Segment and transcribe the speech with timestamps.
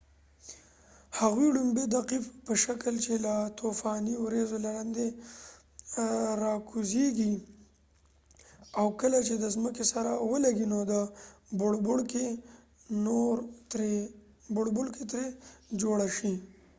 [1.19, 5.05] هغوۍ لومړی د قیف په شکل چې له طوفاني وریځو لاندې
[6.43, 7.33] راکوزیږي
[8.79, 10.93] او کله چې د ځمکې سره ولګیږي نو د
[14.55, 15.23] بوړبوړکۍ ترې
[15.81, 16.33] جوړه شي